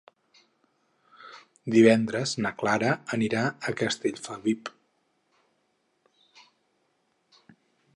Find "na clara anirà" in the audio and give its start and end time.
2.47-3.45